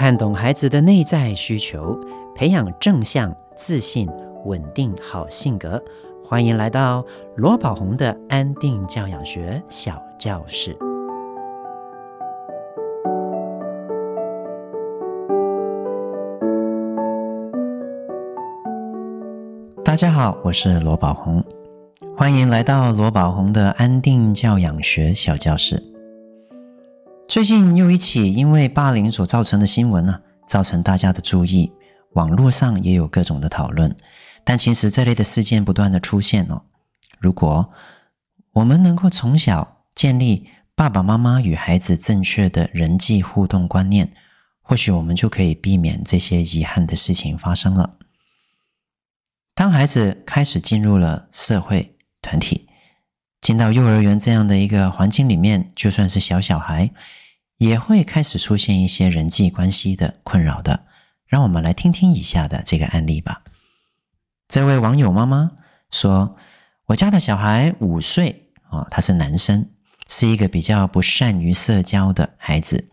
[0.00, 1.94] 看懂孩子的内在需求，
[2.34, 4.08] 培养正向、自信、
[4.46, 5.78] 稳定好性格。
[6.24, 7.04] 欢迎来到
[7.36, 10.74] 罗宝红的安定教养学小教室。
[19.84, 21.44] 大家好，我是罗宝红，
[22.16, 25.89] 欢迎来到罗宝红的安定教养学小教室。
[27.30, 31.70] 最近又一起因为霸凌所造成的新闻呢、啊，造成大家的注意，
[32.14, 33.96] 网络上也有各种的讨论。
[34.42, 36.64] 但其实这类的事件不断的出现哦。
[37.20, 37.72] 如果
[38.54, 44.10] 我们能够从小建立爸爸妈妈与孩子正确的人际互动观念，
[44.60, 47.96] 或许我们就可以避免这些遗憾的事情发生了。
[49.54, 52.69] 当孩子开始进入了社会团体，
[53.40, 56.90] 进到幼儿园这样的一个环境里面，就算是小小孩，
[57.56, 60.84] 也会开始出现一些人际关系的困扰的，
[61.26, 63.42] 让我们来听听以下的这个案例吧。
[64.46, 65.52] 这位网友妈妈
[65.90, 66.36] 说
[66.86, 69.70] ：“我家的小孩五岁啊，他是男生，
[70.08, 72.90] 是一个比较不善于社交的孩子，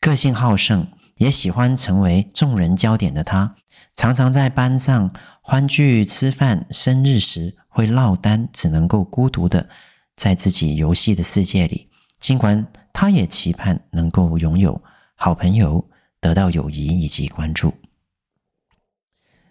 [0.00, 3.54] 个性好胜，也喜欢成为众人焦点的他，
[3.94, 9.68] 常常在班上欢聚吃饭、生日时会落单，只能够孤独的
[10.16, 12.66] 在自己游戏的世界里，尽管。”
[12.98, 14.82] 他也期盼能够拥有
[15.16, 15.86] 好朋友，
[16.18, 17.74] 得到友谊以及关注。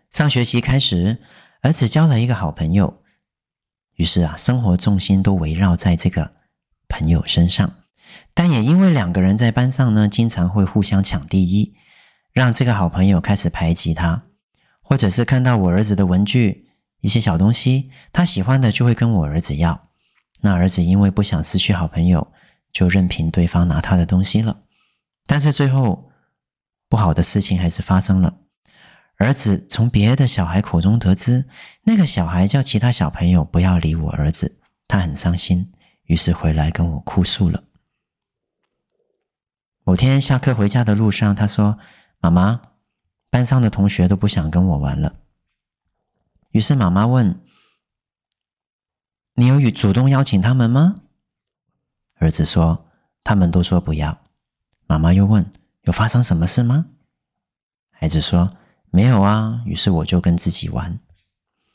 [0.09, 1.19] 上学期开始，
[1.61, 3.03] 儿子交了一个好朋友，
[3.97, 6.31] 于是啊，生活重心都围绕在这个
[6.87, 7.71] 朋友身上。
[8.33, 11.75] 但也因为两个人在班上呢，经常会互相抢第一，
[12.33, 14.23] 让这个好朋友开始排挤他，
[14.81, 16.64] 或者是看到我儿子的文具
[17.05, 19.89] 一些小东西，他喜欢的就会跟我儿子要。
[20.41, 22.31] 那儿子因为不想失去好朋友。
[22.73, 24.63] 就任凭对方拿他的东西了，
[25.25, 26.11] 但是最后
[26.89, 28.33] 不好的事情还是发生了。
[29.15, 31.45] 儿子从别的小孩口中得知，
[31.83, 35.71] 那个小孩叫其他小朋友不要理我儿子，他很伤心，
[36.07, 37.63] 于是回来跟我哭诉了。
[39.85, 41.79] 某天下课回家的路上，他说
[42.19, 42.61] ：“妈妈，
[43.29, 45.15] 班上的同学都不想跟我玩了。”
[46.55, 47.41] 于是妈妈问
[49.35, 51.01] ：“你有与主动邀请他们吗？”
[52.15, 52.87] 儿子说
[53.25, 54.17] ：“他们都说不要。”
[54.87, 55.51] 妈妈又问
[55.83, 56.85] ：“有发生什么事吗？”
[57.91, 58.55] 孩子说
[58.89, 60.97] ：“没有啊。”于是我就跟自己玩。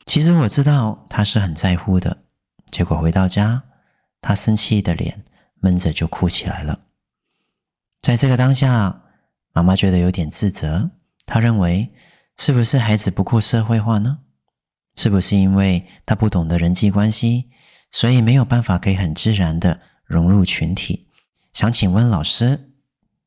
[0.06, 2.22] 其实我知道他是很在乎的。
[2.70, 3.62] 结果回到家，
[4.22, 5.22] 他生气的脸
[5.56, 6.80] 闷着就哭起来了。
[8.00, 9.02] 在这个当下，
[9.52, 10.91] 妈妈觉得有点自责。
[11.26, 11.92] 她认为，
[12.38, 14.20] 是不是孩子不够社会化呢？
[14.96, 17.50] 是不是因为他不懂得人际关系，
[17.90, 21.08] 所以没有办法可以很自然的融入群体，
[21.52, 22.72] 想请问老师，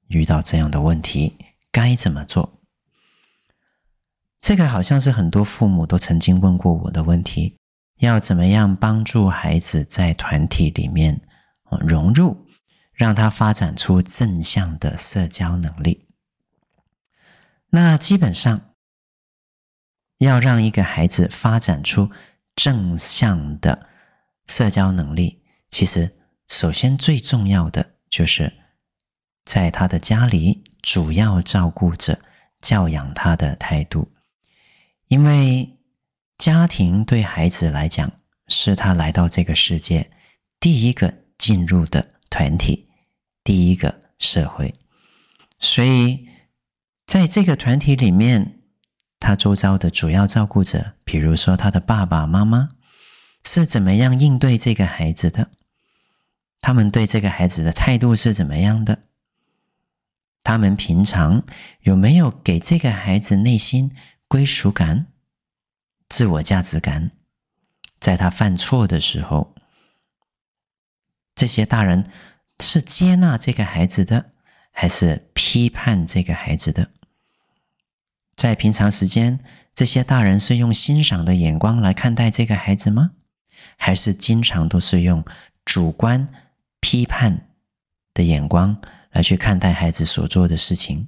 [0.08, 1.38] 遇到这样的问题
[1.72, 2.62] 该怎么做？
[4.40, 7.58] 这个好像是很多父母都曾经问过我的问题：
[8.00, 11.22] 要怎么样帮助孩子在团体里面
[11.80, 12.46] 融入，
[12.94, 16.08] 让他发展出正向的社交能力？
[17.70, 18.73] 那基本上，
[20.24, 22.10] 要让一个孩子发展出
[22.56, 23.88] 正向的
[24.48, 26.18] 社交能力，其实。
[26.50, 28.54] 首先，最重要的就是
[29.44, 32.20] 在他的家里主要照顾者
[32.62, 34.12] 教养他的态度，
[35.08, 35.80] 因为
[36.38, 38.12] 家庭对孩子来讲
[38.50, 40.12] 是他来到这个世界
[40.60, 42.90] 第一个进入的团体，
[43.44, 44.76] 第一个社会，
[45.60, 46.28] 所以
[47.08, 48.60] 在这个团体里面，
[49.24, 52.72] 他周遭的主要照顾者，比如说他的爸爸妈妈，
[53.46, 55.50] 是怎么样应对这个孩子的？
[56.60, 59.04] 他们对这个孩子的态度是怎么样的？
[60.44, 61.44] 他们平常
[61.84, 63.96] 有没有给这个孩子内心
[64.28, 65.08] 归属感、
[66.10, 67.12] 自我价值感？
[68.02, 69.56] 在他犯错的时候，
[71.34, 72.12] 这些大人
[72.60, 74.32] 是接纳这个孩子的，
[74.72, 76.92] 还是批判这个孩子的？
[78.36, 79.40] 在平常时间，
[79.74, 83.12] 这些大人是用欣赏的眼光来看待这个孩子吗？
[83.78, 85.24] 还是经常都是用
[85.66, 86.28] 主观？
[86.86, 87.48] 批判
[88.14, 88.78] 的眼光
[89.12, 91.08] 来去看待孩子所做的事情，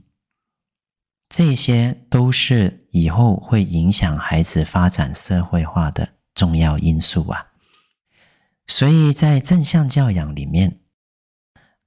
[1.27, 7.47] 这些都是以后会影响孩子发展社会化的重要因素啊。
[8.67, 10.79] 所以在正向教养里面，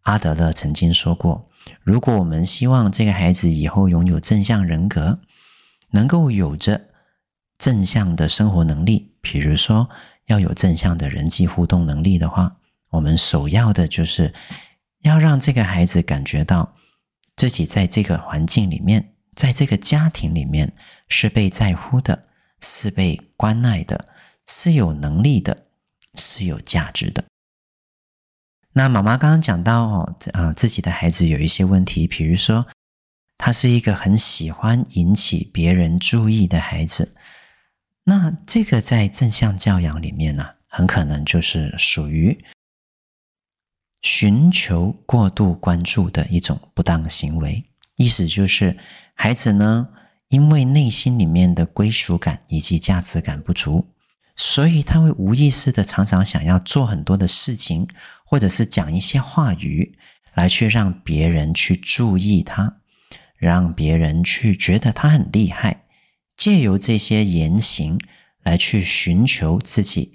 [0.03, 1.49] 阿德勒曾经说过，
[1.83, 5.19] 如果我们希望这个孩子以后拥有正向人格，
[5.91, 6.89] 能够有着
[7.59, 9.89] 正向的生活能力，比如说
[10.27, 12.57] 要有正向的人际互动能力的话。
[12.91, 14.33] 我们首要的就是
[15.01, 16.75] 要让这个孩子感觉到
[17.37, 20.73] 自己在这个环境里面，在这个家庭里面
[21.07, 22.29] 是被在乎的，
[22.63, 24.09] 是被关爱的，
[24.47, 25.67] 是有能力的，
[26.15, 27.25] 是有价值的。
[28.73, 32.67] 那妈妈刚刚讲到哦，啊，自己的孩子有一些问题，比如说
[33.39, 37.15] 他是一个很喜欢引起别人注意的孩子，
[38.05, 42.45] 那这个在正向教养里面呢，很可能就是属于。
[44.03, 47.65] 寻求过度关注的一种不当行为，
[47.97, 48.79] 意思就是
[49.15, 49.89] 孩子呢，
[50.29, 53.93] 因为内心里面的归属感以及价值感不足，
[54.37, 57.89] 所以他会无意识的常常想要做很多的事情，
[58.25, 59.99] 或者是讲一些话语，
[60.35, 62.78] 来去让别人去注意他，
[63.39, 65.87] 让别人去觉得他很厉害，
[66.37, 67.99] 借由这些言行
[68.43, 70.15] 来去寻求自己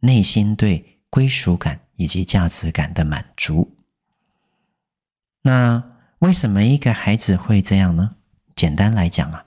[0.00, 1.80] 内心对归属感。
[1.96, 3.76] 以及价值感的满足。
[5.42, 8.16] 那为什么一个孩子会这样呢？
[8.56, 9.46] 简单来讲啊，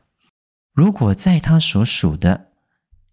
[0.72, 2.54] 如果在他所属的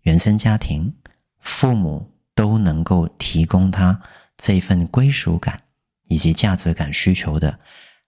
[0.03, 0.95] 原生家庭，
[1.41, 4.01] 父母都能够提供他
[4.37, 5.63] 这份归属感
[6.07, 7.59] 以及价值感需求的，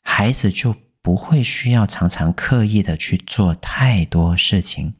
[0.02, 0.76] 孩子就
[1.06, 4.94] 不会需要常常刻意的去做太多事情，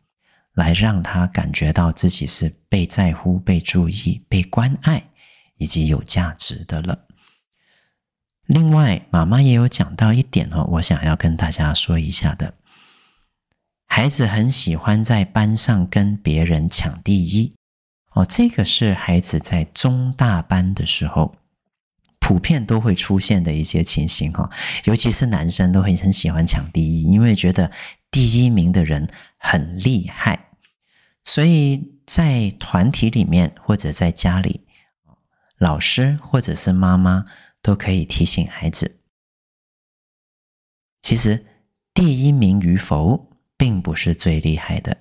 [0.55, 5.11] 来让他感觉到自己是被在乎、被注意、被关爱。
[5.58, 7.06] 以及有价值的了。
[8.44, 12.55] 另外，妈妈也有讲到一点哦，我想要跟大家说一下的。
[13.87, 17.55] 孩子很喜欢在班上跟别人抢第一
[18.12, 21.35] 哦，这个是孩子在中大班的时候
[22.26, 24.50] 普遍都会出现的一些情形哈。
[24.82, 27.70] 尤其是男生都会很喜欢抢第一，因为觉得
[28.11, 29.08] 第一名的人
[29.38, 30.49] 很厉害，
[31.23, 34.67] 所以在团体里面或者在家里。
[35.58, 37.26] 老师或者是妈妈
[37.62, 38.99] 都可以提醒孩子，
[41.00, 41.46] 其实
[41.94, 44.99] 第一名与否并不是最厉害的，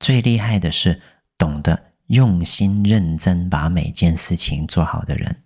[0.00, 1.00] 最厉害的是
[1.38, 5.43] 懂得用心认真把每件事情做好的人。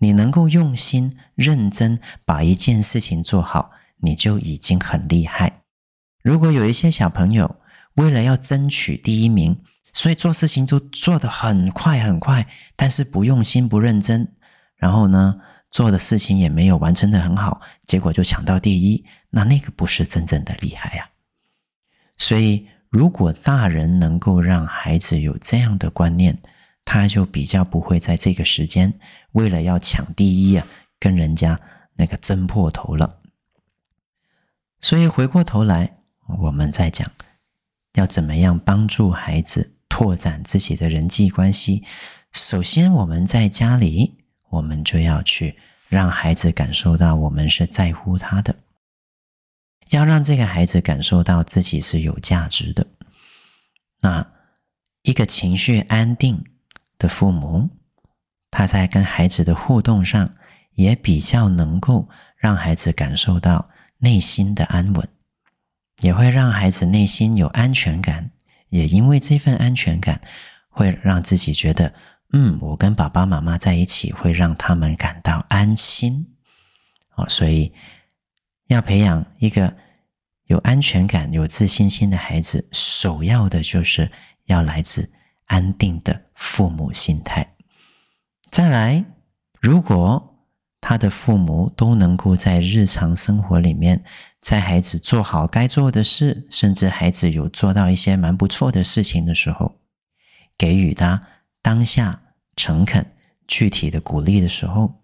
[0.00, 5.62] 你能够用心认真把一件事情做好，你就已经很厉害。
[6.22, 7.56] 如果有一些小朋友
[7.94, 9.58] 为了要争取第一名，
[9.92, 14.28] 所以做事情就做得很快很快，但是不用心不认真，
[14.76, 21.08] 然后呢，做的事情也没有完成得很好，结果就抢到第一，那那个不是真正的厉害呀。
[22.16, 26.38] 所以，如果大人能够让孩子有这样的观念，
[26.84, 28.94] 他就比较不会在这个时间
[29.32, 30.66] 为了要抢第一啊，
[30.98, 31.60] 跟人家
[31.94, 33.20] 那个争破头了。
[34.80, 35.98] 所以回过头来，
[36.40, 37.10] 我们再讲
[37.94, 39.76] 要怎么样帮助孩子。
[39.92, 41.84] 拓展自己的人际关系，
[42.32, 48.54] 首先我们在家里，我们就要去让孩子感受到我们是在乎他的，
[49.90, 52.86] 要让这个孩子感受到自己是有价值的。
[54.00, 54.32] 那
[55.02, 56.44] 一个情绪安定
[57.00, 57.70] 的父母，
[58.50, 60.34] 他在跟孩子的互动上，
[60.74, 65.08] 也比较能够让孩子感受到内心的安稳，
[66.02, 68.30] 也会让孩子内心有安全感。
[68.68, 70.20] 也因为这份安全感，
[70.68, 71.92] 会让自己觉得，
[72.32, 76.36] 嗯，我跟爸爸妈妈在一起，会让他们感到安心。
[77.16, 77.72] 哦，所以
[78.68, 79.74] 要培养一个
[80.44, 84.12] 有安全感、有自信心的孩子，首要的就是
[84.44, 85.10] 要来自
[85.50, 87.54] 安定的父母心态。
[88.50, 89.04] 再来，
[89.60, 90.38] 如果
[90.80, 94.02] 他的父母都能够在日常生活里面，
[94.40, 99.80] 在孩子做好该做的事，甚至孩子有做到一些蛮不错的事情的时候，
[100.56, 101.20] 给予他
[101.60, 102.22] 当下
[102.54, 103.04] 诚恳、
[103.48, 105.02] 具体的鼓励的时候，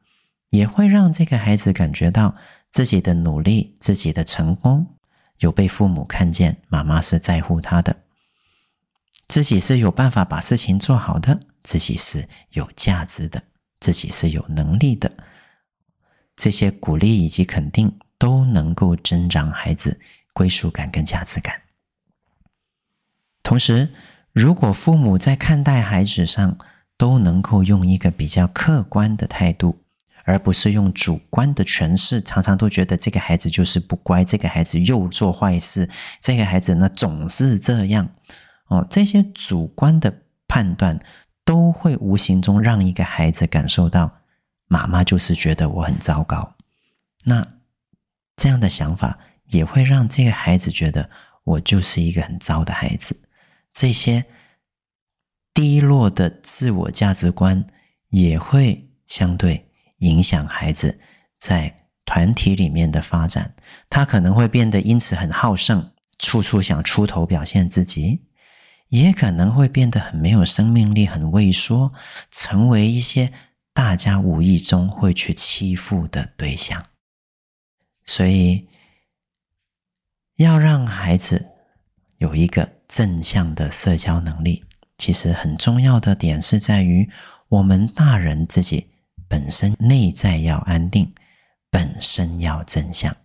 [0.50, 2.36] 也会让这个孩子感觉到
[2.70, 4.86] 自己的努力、自己的成功
[5.38, 7.96] 有被父母看见，妈妈是在乎他的，
[9.26, 13.42] 自己是有办法把事情做好的，自己是有价值的，
[13.80, 15.12] 自己是有能力的。
[16.36, 19.98] 这些鼓励以及肯定都能够增长孩子
[20.32, 21.62] 归属感跟价值感。
[23.42, 23.88] 同时，
[24.32, 26.58] 如果父母在看待孩子上
[26.96, 29.82] 都能够用一个比较客观的态度，
[30.24, 35.88] 而不是用主观的诠释，常常都觉得这个孩子就是不乖，这个孩子又做坏事，
[36.20, 38.08] 这个孩子呢总是这样。
[38.66, 40.98] 哦，这些主观的判断
[41.44, 44.18] 都会无形中让一个孩子感受到。
[44.68, 46.56] 妈妈就是觉得我很糟糕，
[47.24, 47.46] 那
[48.34, 51.08] 这样的想法也会让这个孩子觉得
[51.44, 53.22] 我就是一个很糟的孩子。
[53.72, 54.24] 这些
[55.54, 57.64] 低落的自我价值观
[58.08, 60.98] 也会相对影响孩子
[61.38, 63.54] 在团体里面的发展，
[63.88, 68.25] 他可能会变得因此很好胜，处处想出头表现自己，
[68.88, 71.92] 也可能会变得很没有生命力，很畏缩，
[72.30, 73.32] 成为一些
[73.72, 76.84] 大家无意中会去欺负的对象。
[78.04, 78.68] 所以，
[80.36, 81.48] 要让孩子
[82.18, 84.62] 有一个正向的社交能力，
[84.96, 87.10] 其实很重要的点是在于
[87.48, 88.90] 我们大人自己
[89.26, 91.12] 本身内在要安定，
[91.68, 93.16] 本身要正向，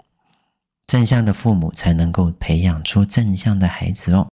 [0.87, 4.30] 正向的父母才能够培养出正向的孩子哦。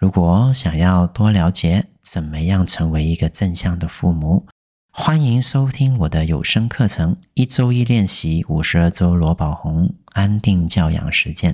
[0.00, 4.46] 如果想要多了解怎么样成为一个正向的父母，
[4.90, 11.52] 欢迎收听我的有声课程《一周一练习五十二周罗宝红安定教养实践》。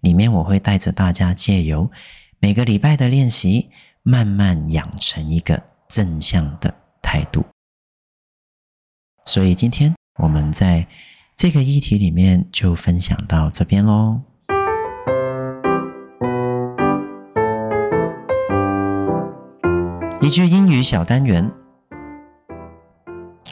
[0.00, 1.90] 里面我会带着大家借由
[2.38, 3.70] 每个礼拜的练习，
[4.02, 7.46] 慢慢养成一个正向的态度。
[9.24, 10.86] 所以今天我们在
[11.34, 14.20] 这个议题里面就分享到这边喽。
[20.26, 21.48] 一句英语小单元，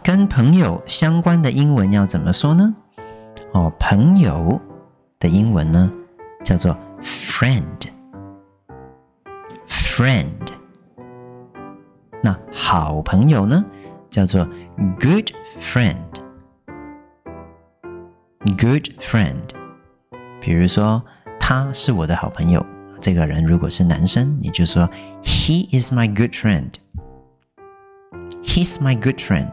[0.03, 2.75] 跟朋友相关的英文要怎么说呢？
[3.53, 4.61] 哦，朋友
[5.21, 5.93] 的英文呢？
[6.43, 7.93] 叫做 friend，friend。
[12.21, 13.65] 那好朋友呢？
[14.11, 14.45] 叫做
[14.99, 16.09] good friend，good
[18.99, 19.49] friend。
[20.41, 21.05] 比如说，
[21.39, 22.67] 他是我的好朋友。
[23.05, 24.89] 这个人如果是男生，你就说
[25.23, 29.53] He is my good friend，He's my good friend。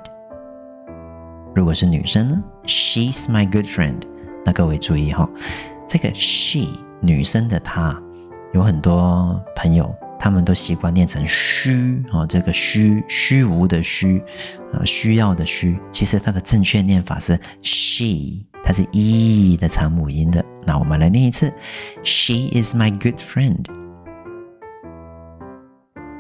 [1.54, 3.98] 如果是女生呢？She's my good friend。
[4.46, 5.30] 那各位注意哈、哦。
[5.86, 6.70] 这个 she
[7.02, 8.02] 女生的她，
[8.54, 14.24] 有很多朋友，他们都习惯念成虚哦，这个虚虚无的虚，
[14.72, 20.44] 呃，需要的需，其实它的正确念法是 she，它是 e 的长母音的。
[20.66, 21.52] 那我们来念一次
[22.04, 23.66] ，She is my good friend。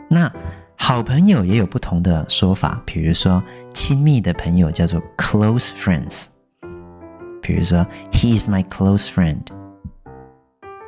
[0.09, 0.31] 那
[0.75, 3.43] 好朋友也有不同的说法，比如说
[3.73, 6.25] 亲密的朋友叫做 close friends，
[7.41, 9.45] 比如说 He is my close friend。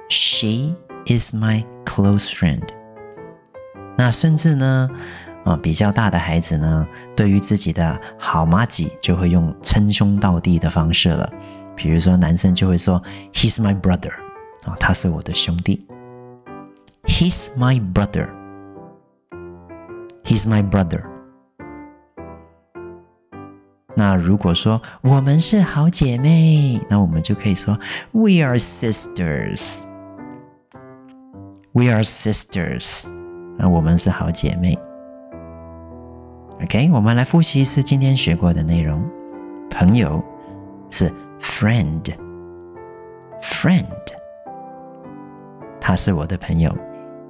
[0.10, 2.64] She is my close friend。
[3.96, 4.90] 那甚至呢，
[5.44, 11.30] 啊，比较大的孩子呢，对于自己的好妈几就会用称兄道弟的方式了。
[11.76, 13.02] 比如说，男生就会说
[13.34, 14.12] ：“He's my brother。”
[14.66, 15.86] 啊，他是我的兄弟。
[17.04, 18.30] He's my brother。
[20.24, 21.04] He's my brother。
[23.96, 27.78] 那如果说我们是好姐妹，那我们就可以说
[28.12, 29.82] ：“We are sisters。”
[31.74, 33.08] We are sisters，
[33.58, 34.78] 那我们是好姐妹。
[36.64, 39.06] OK，我们来复习一次今天学过的内容。
[39.70, 40.24] 朋友
[40.90, 42.16] 是 friend，friend，
[45.82, 46.74] 他是我的朋友。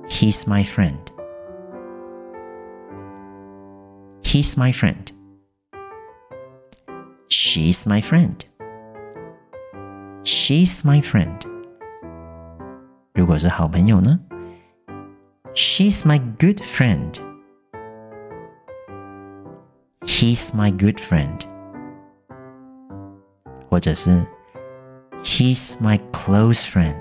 [0.07, 0.99] He's my friend。
[4.21, 5.07] He's my friend。
[7.29, 8.35] She's my friend。
[10.23, 11.41] She's my friend。
[13.15, 14.19] 如果是好朋友呢
[15.55, 17.32] ？She's my good friend.
[20.02, 21.40] He's my good friend.
[23.68, 24.24] 或者是
[25.22, 26.96] He's my close friend.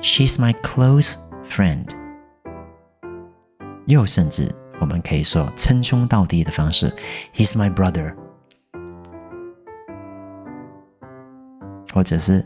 [0.00, 1.88] She's my close friend.
[3.86, 6.90] 又甚至我们可以说称兄道弟的方式，
[7.34, 8.14] He's my brother.
[11.94, 12.44] 或者是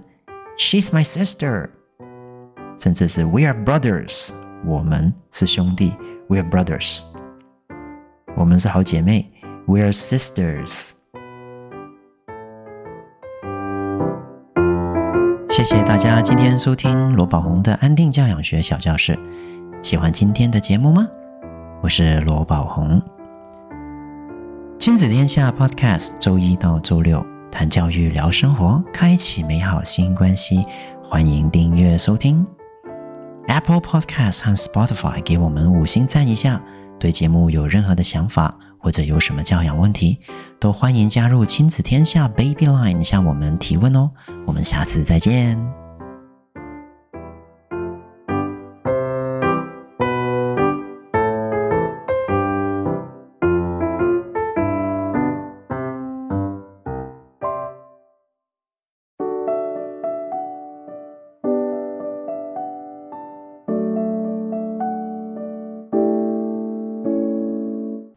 [0.59, 1.71] She's my sister.
[2.79, 4.33] 甚至是 We are brothers，
[4.65, 5.91] 我们是兄弟；
[6.29, 7.03] We are brothers，
[8.38, 9.32] 我们是好姐妹
[9.66, 10.90] ，We're sisters。
[15.50, 19.18] 谢谢大家今天收听罗宝红的安定教养学小教室。
[19.82, 21.08] 喜欢今天的节目吗？
[21.82, 23.02] 我是罗宝红，
[24.78, 30.66] 亲子天下 Podcast，周一到周六谈教育、聊生活，开启美好新关系。
[31.02, 32.46] 欢迎订阅收听。
[33.48, 36.62] Apple Podcast 和 Spotify 给我们五星赞一下。
[37.00, 40.20] 对节目有任何的想法，或者有什么教养问题，
[40.60, 44.10] 都欢迎加入亲子天下 Baby Line 向我们提问哦。
[44.46, 45.85] 我们下次再见。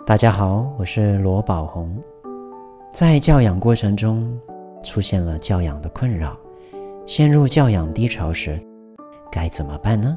[0.09, 1.95] 大家好，我是罗宝红。
[2.91, 4.41] 在教养过程中
[4.83, 6.35] 出现了教养的困扰，
[7.05, 8.59] 陷入教养低潮时，
[9.31, 10.17] 该怎么办呢？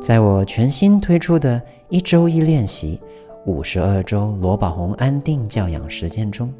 [0.00, 3.00] 在我全新推出的一周一练习
[3.46, 6.54] 五十二周罗宝红安定教养实践中，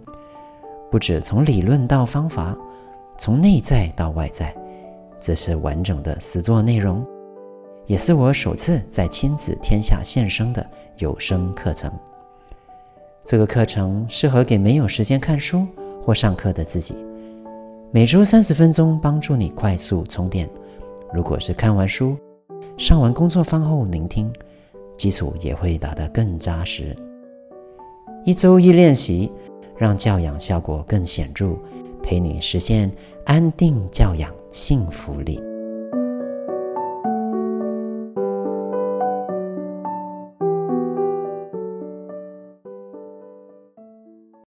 [0.91, 2.59] 不止从理论到方法，
[3.17, 4.53] 从内在到外在，
[5.21, 7.07] 这是完整的实作内容，
[7.87, 11.89] 也是我首次在亲子天下现身的有声课程。
[13.31, 15.67] 这个课程适合给没有时间看书
[16.03, 16.95] 或上课的自己，
[17.91, 20.49] 每周三十分钟，帮助你快速充电。
[21.13, 22.17] 如果是看完书，
[22.79, 24.33] 上完工作坊后聆听，
[24.97, 26.97] 基础也会打得更扎实。
[28.25, 29.31] 一周一练习，
[29.77, 31.59] 让教养效果更显著，
[32.03, 32.91] 陪你实现
[33.27, 35.39] 安定教养幸福力。